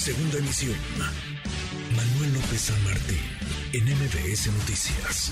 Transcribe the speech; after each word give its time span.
Segunda 0.00 0.38
emisión. 0.38 0.78
Manuel 1.94 2.32
López 2.32 2.72
San 2.72 2.84
Martín, 2.84 3.20
en 3.74 3.84
MBS 3.84 4.46
Noticias. 4.48 5.28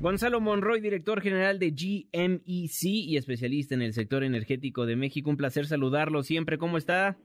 Gonzalo 0.00 0.40
Monroy, 0.40 0.80
director 0.80 1.20
general 1.20 1.60
de 1.60 1.70
GMEC 1.70 2.82
y 2.82 3.16
especialista 3.16 3.76
en 3.76 3.82
el 3.82 3.92
sector 3.92 4.24
energético 4.24 4.84
de 4.84 4.96
México. 4.96 5.30
Un 5.30 5.36
placer 5.36 5.66
saludarlo 5.66 6.24
siempre. 6.24 6.58
¿Cómo 6.58 6.76
está? 6.76 7.18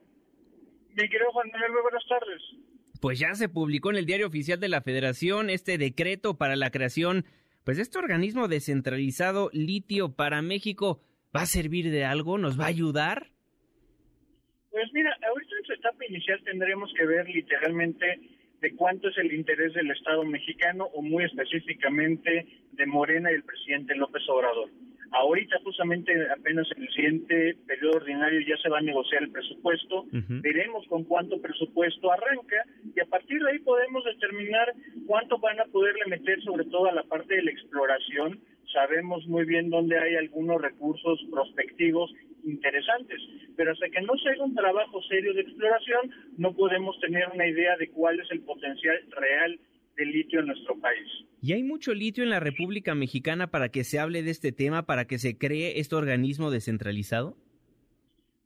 Mi 0.90 1.10
querido 1.10 1.32
Juan 1.32 1.50
Manuel, 1.52 1.72
muy 1.72 1.82
buenas 1.82 2.04
tardes. 2.08 2.42
Pues 3.02 3.18
ya 3.18 3.34
se 3.34 3.50
publicó 3.50 3.90
en 3.90 3.96
el 3.96 4.06
diario 4.06 4.28
oficial 4.28 4.60
de 4.60 4.70
la 4.70 4.82
Federación 4.82 5.50
este 5.50 5.80
decreto 5.80 6.38
para 6.38 6.56
la 6.56 6.70
creación, 6.70 7.26
pues, 7.64 7.78
de 7.78 7.84
este 7.84 7.98
organismo 7.98 8.48
descentralizado 8.48 9.50
litio 9.54 10.14
para 10.14 10.44
México. 10.44 11.02
¿Va 11.36 11.42
a 11.42 11.46
servir 11.48 11.90
de 11.90 12.06
algo? 12.06 12.38
¿Nos 12.38 12.60
va 12.60 12.66
a 12.66 12.68
ayudar? 12.68 13.32
Pues 14.76 14.92
mira, 14.94 15.10
ahorita 15.26 15.56
en 15.58 15.64
su 15.64 15.75
etapa 15.86 16.06
inicial 16.10 16.42
tendremos 16.44 16.92
que 16.98 17.06
ver 17.06 17.30
literalmente 17.30 18.20
de 18.60 18.76
cuánto 18.76 19.10
es 19.10 19.18
el 19.20 19.32
interés 19.34 19.74
del 19.74 19.92
Estado 19.92 20.24
mexicano 20.24 20.86
o 20.94 21.02
muy 21.04 21.24
específicamente 21.26 22.48
de 22.72 22.86
Morena 22.88 23.32
y 23.32 23.36
el 23.36 23.44
presidente 23.44 23.94
López 23.96 24.24
Obrador. 24.28 24.70
Ahorita 25.12 25.58
justamente 25.64 26.12
apenas 26.32 26.68
en 26.76 26.84
el 26.84 26.90
siguiente 26.90 27.58
periodo 27.68 27.98
ordinario 27.98 28.40
ya 28.42 28.58
se 28.58 28.70
va 28.70 28.80
a 28.80 28.82
negociar 28.82 29.22
el 29.22 29.30
presupuesto, 29.30 30.06
veremos 30.12 30.88
con 30.88 31.04
cuánto 31.04 31.40
presupuesto 31.40 32.12
arranca 32.12 32.66
y 32.96 33.00
a 33.00 33.06
partir 33.06 33.40
de 33.44 33.52
ahí 33.52 33.60
podemos 33.60 34.04
determinar 34.06 34.74
cuánto 35.06 35.38
van 35.38 35.60
a 35.60 35.66
poderle 35.66 36.06
meter 36.08 36.42
sobre 36.42 36.66
todo 36.66 36.90
a 36.90 36.94
la 36.94 37.04
parte 37.04 37.36
de 37.36 37.44
la 37.44 37.52
exploración. 37.52 38.40
Sabemos 38.76 39.26
muy 39.28 39.46
bien 39.46 39.70
dónde 39.70 39.98
hay 39.98 40.16
algunos 40.16 40.62
recursos 40.62 41.18
prospectivos 41.32 42.12
interesantes, 42.44 43.22
pero 43.56 43.72
hasta 43.72 43.88
que 43.90 44.02
no 44.02 44.18
se 44.18 44.32
haga 44.32 44.44
un 44.44 44.54
trabajo 44.54 45.02
serio 45.04 45.34
de 45.34 45.42
exploración 45.44 46.12
no 46.38 46.54
podemos 46.54 47.00
tener 47.00 47.24
una 47.34 47.48
idea 47.48 47.78
de 47.78 47.90
cuál 47.90 48.20
es 48.20 48.30
el 48.32 48.42
potencial 48.42 48.98
real 49.12 49.58
del 49.96 50.12
litio 50.12 50.42
en 50.42 50.48
nuestro 50.48 50.78
país. 50.82 51.08
¿Y 51.42 51.54
hay 51.54 51.64
mucho 51.64 51.94
litio 51.94 52.26
en 52.26 52.30
la 52.30 52.42
República 52.42 52.96
Mexicana 52.96 53.48
para 53.48 53.70
que 53.70 53.86
se 53.86 53.98
hable 53.98 54.24
de 54.24 54.32
este 54.32 54.52
tema, 54.52 54.86
para 54.86 55.06
que 55.06 55.20
se 55.20 55.38
cree 55.38 55.80
este 55.80 55.96
organismo 55.96 56.52
descentralizado? 56.52 57.38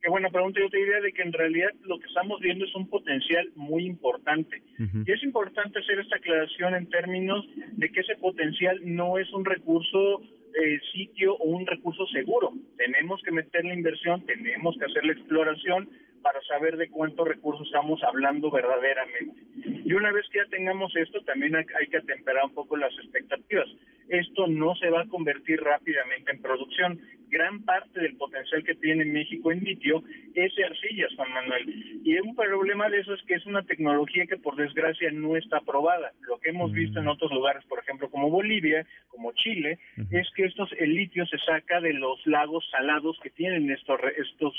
Qué 0.10 0.12
buena 0.12 0.32
pregunta. 0.32 0.60
Yo 0.60 0.72
te 0.72 0.78
diría 0.78 1.02
de 1.02 1.14
que 1.14 1.22
en 1.22 1.32
realidad 1.32 1.70
lo 1.84 2.00
que 2.00 2.08
estamos 2.08 2.40
viendo 2.40 2.66
es 2.66 2.74
un 2.74 2.90
potencial 2.90 3.48
muy 3.56 3.86
importante. 3.86 4.60
Y 5.06 5.12
es 5.12 5.22
importante 5.22 5.78
hacer 5.78 6.00
esta 6.00 6.16
aclaración 6.16 6.74
en 6.74 6.90
términos 6.90 7.46
de 7.74 7.92
que 7.92 8.00
ese 8.00 8.16
potencial 8.16 8.80
no 8.84 9.20
es 9.20 9.32
un 9.32 9.46
recurso 9.46 10.24
eh, 10.60 10.80
sitio 10.94 11.36
o 11.36 11.50
un 11.50 11.68
recurso 11.68 12.08
seguro. 12.08 12.54
Tenemos 12.76 13.22
que 13.22 13.32
meter 13.32 13.64
la 13.64 13.76
inversión, 13.76 14.26
tenemos 14.26 14.76
que 14.80 14.86
hacer 14.86 15.06
la 15.06 15.14
exploración 15.14 15.88
para 16.24 16.42
saber 16.42 16.78
de 16.78 16.90
cuántos 16.90 17.28
recursos 17.28 17.68
estamos 17.68 18.02
hablando 18.04 18.50
verdaderamente. 18.50 19.44
Y 19.86 19.94
una 19.94 20.12
vez 20.12 20.26
que 20.32 20.40
ya 20.40 20.50
tengamos 20.50 20.92
esto, 20.96 21.22
también 21.22 21.56
hay, 21.56 21.88
que 21.88 21.98
atemperar 21.98 22.46
un 22.46 22.56
poco 22.56 22.78
las 22.78 22.94
expectativas. 22.98 23.68
Esto 24.10 24.48
no 24.48 24.76
se 24.76 24.90
va 24.90 25.02
a 25.02 25.08
convertir 25.08 25.62
rápidamente 25.62 26.32
en 26.32 26.42
producción. 26.42 27.00
Gran 27.30 27.64
parte 27.64 28.00
del 28.00 28.18
potencial 28.18 28.64
que 28.64 28.74
tiene 28.74 29.06
México 29.06 29.52
en 29.52 29.64
litio 29.64 30.04
es 30.34 30.52
arcillas, 30.66 31.14
Juan 31.16 31.32
Manuel. 31.32 32.02
Y 32.04 32.20
un 32.20 32.36
problema 32.36 32.90
de 32.90 33.00
eso 33.00 33.14
es 33.14 33.22
que 33.24 33.36
es 33.36 33.46
una 33.46 33.62
tecnología 33.64 34.26
que 34.26 34.38
por 34.38 34.56
desgracia 34.56 35.12
no 35.12 35.38
está 35.38 35.58
aprobada. 35.58 36.12
Lo 36.28 36.40
que 36.40 36.50
hemos 36.50 36.72
visto 36.72 37.00
en 37.00 37.06
mm. 37.06 37.10
otros 37.10 37.32
lugares, 37.32 37.64
por 37.66 37.80
ejemplo, 37.80 38.10
como 38.10 38.32
Bolivia, 38.32 38.86
como 39.10 39.32
Chile, 39.34 39.78
es 40.10 40.28
que 40.36 40.46
estos, 40.46 40.72
el 40.80 40.96
litio 40.96 41.26
se 41.28 41.38
saca 41.38 41.80
de 41.80 41.94
los 41.94 42.26
lagos 42.26 42.68
salados 42.72 43.20
que 43.22 43.30
tienen 43.30 43.70
estos, 43.70 44.00
estos 44.18 44.56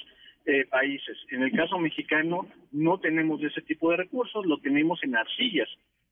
eh, 0.47 0.65
países. 0.71 1.19
En 1.31 1.43
el 1.43 1.53
caso 1.53 1.79
mexicano 1.79 2.47
no 2.73 2.99
tenemos 2.99 3.43
ese 3.43 3.63
tipo 3.63 3.91
de 3.91 3.99
recursos, 3.99 4.47
lo 4.47 4.59
tenemos 4.59 5.03
en 5.03 5.17
arcillas. 5.17 5.69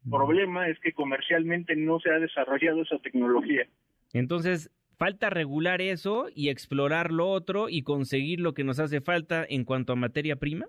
El 0.09 0.19
problema 0.19 0.69
es 0.69 0.79
que 0.81 0.93
comercialmente 0.93 1.77
no 1.77 2.01
se 2.01 2.11
ha 2.11 2.19
desarrollado 2.19 2.83
esa 2.83 2.99
tecnología. 2.99 3.67
Entonces, 4.15 4.71
falta 4.97 5.29
regular 5.29 5.83
eso 5.83 6.29
y 6.35 6.49
explorar 6.49 7.13
lo 7.13 7.29
otro 7.29 7.69
y 7.69 7.83
conseguir 7.83 8.41
lo 8.41 8.55
que 8.55 8.65
nos 8.65 8.81
hace 8.81 9.01
falta 9.01 9.45
en 9.49 9.65
cuanto 9.65 9.93
a 9.93 9.97
materia 9.97 10.37
prima. 10.37 10.67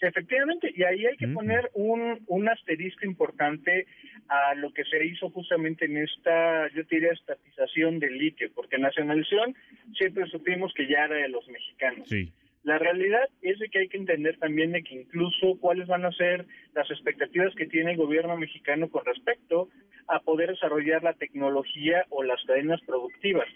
Efectivamente, 0.00 0.72
y 0.76 0.82
ahí 0.82 1.06
hay 1.06 1.16
que 1.16 1.28
poner 1.28 1.70
un, 1.72 2.20
un 2.26 2.48
asterisco 2.48 3.06
importante 3.06 3.86
a 4.28 4.54
lo 4.54 4.72
que 4.72 4.84
se 4.84 5.04
hizo 5.06 5.30
justamente 5.30 5.86
en 5.86 5.96
esta, 5.96 6.68
yo 6.74 6.82
diría, 6.84 7.12
estatización 7.12 7.98
del 7.98 8.18
litio, 8.18 8.50
porque 8.54 8.78
nacionalización 8.78 9.56
siempre 9.96 10.26
supimos 10.26 10.72
que 10.74 10.86
ya 10.86 11.06
era 11.06 11.16
de 11.16 11.28
los 11.30 11.48
mexicanos. 11.48 12.08
Sí. 12.08 12.30
La 12.66 12.78
realidad 12.78 13.28
es 13.42 13.60
de 13.60 13.68
que 13.68 13.78
hay 13.78 13.88
que 13.88 13.96
entender 13.96 14.38
también 14.40 14.72
de 14.72 14.82
que 14.82 14.96
incluso 14.96 15.56
cuáles 15.60 15.86
van 15.86 16.04
a 16.04 16.10
ser 16.10 16.46
las 16.74 16.90
expectativas 16.90 17.54
que 17.54 17.68
tiene 17.68 17.92
el 17.92 17.96
gobierno 17.96 18.36
mexicano 18.36 18.90
con 18.90 19.04
respecto 19.04 19.68
a 20.08 20.18
poder 20.18 20.50
desarrollar 20.50 21.00
la 21.04 21.12
tecnología 21.12 22.04
o 22.10 22.24
las 22.24 22.42
cadenas 22.44 22.80
productivas. 22.84 23.46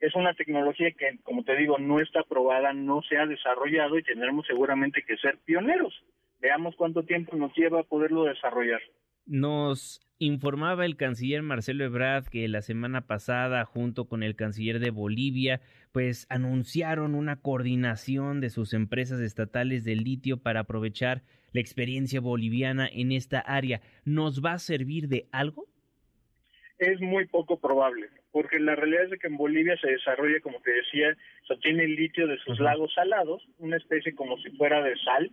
Es 0.00 0.14
una 0.14 0.34
tecnología 0.34 0.90
que, 0.90 1.16
como 1.22 1.44
te 1.44 1.56
digo, 1.56 1.78
no 1.78 1.98
está 1.98 2.20
aprobada, 2.20 2.74
no 2.74 3.00
se 3.08 3.16
ha 3.16 3.24
desarrollado 3.24 3.98
y 3.98 4.02
tendremos 4.02 4.46
seguramente 4.46 5.02
que 5.02 5.16
ser 5.16 5.38
pioneros. 5.46 5.94
Veamos 6.38 6.76
cuánto 6.76 7.04
tiempo 7.04 7.36
nos 7.36 7.56
lleva 7.56 7.84
poderlo 7.84 8.24
desarrollar. 8.24 8.82
Nos 9.24 10.06
informaba 10.18 10.84
el 10.84 10.96
canciller 10.96 11.42
Marcelo 11.42 11.84
Ebrard 11.84 12.26
que 12.26 12.48
la 12.48 12.62
semana 12.62 13.06
pasada, 13.06 13.64
junto 13.64 14.06
con 14.08 14.22
el 14.22 14.36
canciller 14.36 14.80
de 14.80 14.90
Bolivia, 14.90 15.60
pues 15.92 16.26
anunciaron 16.28 17.14
una 17.14 17.40
coordinación 17.40 18.40
de 18.40 18.50
sus 18.50 18.74
empresas 18.74 19.20
estatales 19.20 19.84
de 19.84 19.96
litio 19.96 20.38
para 20.38 20.60
aprovechar 20.60 21.22
la 21.52 21.60
experiencia 21.60 22.20
boliviana 22.20 22.88
en 22.92 23.12
esta 23.12 23.40
área. 23.40 23.80
¿Nos 24.04 24.44
va 24.44 24.52
a 24.52 24.58
servir 24.58 25.08
de 25.08 25.26
algo? 25.32 25.66
Es 26.78 27.00
muy 27.00 27.26
poco 27.26 27.58
probable, 27.60 28.08
porque 28.30 28.60
la 28.60 28.76
realidad 28.76 29.12
es 29.12 29.18
que 29.20 29.26
en 29.26 29.36
Bolivia 29.36 29.76
se 29.80 29.90
desarrolla, 29.90 30.40
como 30.40 30.60
te 30.60 30.72
decía, 30.72 31.16
se 31.46 31.54
obtiene 31.54 31.84
el 31.84 31.96
litio 31.96 32.26
de 32.26 32.38
sus 32.38 32.60
lagos 32.60 32.92
salados, 32.94 33.42
una 33.58 33.76
especie 33.76 34.14
como 34.14 34.36
si 34.38 34.50
fuera 34.50 34.82
de 34.82 34.96
sal, 34.98 35.30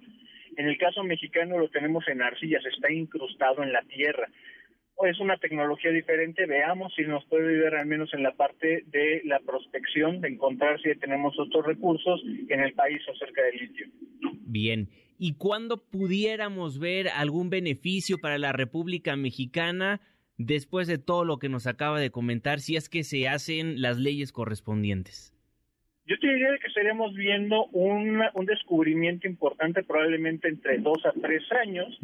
en 0.58 0.68
el 0.68 0.78
caso 0.78 1.04
mexicano 1.04 1.60
lo 1.60 1.70
tenemos 1.70 2.08
en 2.08 2.22
arcillas, 2.22 2.66
está 2.66 2.92
incrustado 2.92 3.62
en 3.62 3.74
la 3.74 3.82
tierra. 3.84 4.30
Es 5.04 5.20
una 5.20 5.38
tecnología 5.38 5.92
diferente, 5.92 6.46
veamos 6.46 6.94
si 6.96 7.04
nos 7.04 7.26
puede 7.26 7.50
ayudar 7.50 7.76
al 7.76 7.86
menos 7.86 8.14
en 8.14 8.24
la 8.24 8.34
parte 8.34 8.84
de 8.88 9.22
la 9.26 9.40
prospección, 9.40 10.22
de 10.22 10.30
encontrar 10.30 10.82
si 10.82 10.96
tenemos 10.96 11.38
otros 11.38 11.66
recursos 11.66 12.22
en 12.50 12.62
el 12.62 12.74
país 12.74 13.02
acerca 13.14 13.44
del 13.44 13.58
litio. 13.58 13.88
Bien, 14.42 14.90
¿y 15.20 15.34
cuándo 15.34 15.84
pudiéramos 15.84 16.80
ver 16.80 17.10
algún 17.10 17.50
beneficio 17.50 18.18
para 18.20 18.38
la 18.38 18.54
República 18.54 19.16
Mexicana 19.18 20.02
después 20.38 20.88
de 20.88 20.98
todo 20.98 21.26
lo 21.26 21.40
que 21.40 21.50
nos 21.50 21.68
acaba 21.68 22.00
de 22.00 22.10
comentar, 22.10 22.62
si 22.62 22.78
es 22.78 22.90
que 22.90 23.04
se 23.04 23.28
hacen 23.28 23.82
las 23.82 23.98
leyes 23.98 24.32
correspondientes? 24.32 25.35
Yo 26.08 26.20
te 26.20 26.28
diría 26.28 26.50
que 26.62 26.68
estaremos 26.68 27.16
viendo 27.16 27.66
un, 27.72 28.22
un 28.36 28.46
descubrimiento 28.46 29.28
importante 29.28 29.84
probablemente 29.84 30.48
entre 30.48 30.78
dos 30.78 31.04
a 31.04 31.12
tres 31.20 31.44
años 31.52 31.98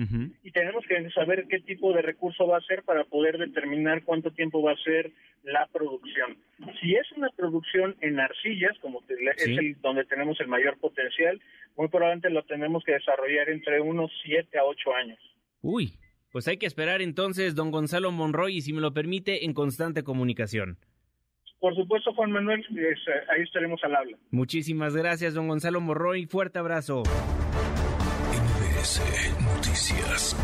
y 0.43 0.51
tenemos 0.51 0.83
que 0.87 1.07
saber 1.11 1.45
qué 1.47 1.59
tipo 1.59 1.93
de 1.93 2.01
recurso 2.01 2.47
va 2.47 2.57
a 2.57 2.61
ser 2.61 2.81
para 2.81 3.03
poder 3.03 3.37
determinar 3.37 4.03
cuánto 4.03 4.31
tiempo 4.31 4.63
va 4.63 4.71
a 4.71 4.83
ser 4.83 5.11
la 5.43 5.67
producción. 5.71 6.35
Si 6.81 6.95
es 6.95 7.11
una 7.11 7.29
producción 7.29 7.95
en 8.01 8.19
arcillas, 8.19 8.75
como 8.79 9.03
es 9.07 9.47
el, 9.47 9.79
donde 9.81 10.03
tenemos 10.05 10.39
el 10.39 10.47
mayor 10.47 10.79
potencial, 10.79 11.39
muy 11.77 11.87
probablemente 11.87 12.31
lo 12.31 12.43
tenemos 12.45 12.83
que 12.83 12.93
desarrollar 12.93 13.49
entre 13.49 13.81
unos 13.81 14.11
siete 14.23 14.57
a 14.57 14.63
ocho 14.63 14.95
años. 14.95 15.19
Uy, 15.61 15.93
pues 16.31 16.47
hay 16.47 16.57
que 16.57 16.65
esperar 16.65 17.03
entonces, 17.03 17.53
don 17.53 17.69
Gonzalo 17.69 18.11
Monroy, 18.11 18.57
y 18.57 18.61
si 18.61 18.73
me 18.73 18.81
lo 18.81 18.93
permite, 18.93 19.45
en 19.45 19.53
constante 19.53 20.03
comunicación. 20.03 20.77
Por 21.61 21.75
supuesto, 21.75 22.11
Juan 22.15 22.31
Manuel, 22.31 22.65
ahí 23.29 23.43
estaremos 23.43 23.79
al 23.83 23.95
habla. 23.95 24.17
Muchísimas 24.31 24.95
gracias, 24.95 25.35
don 25.35 25.47
Gonzalo 25.47 25.79
Morroy. 25.79 26.25
Fuerte 26.25 26.57
abrazo. 26.57 27.03
Noticias. 29.39 30.35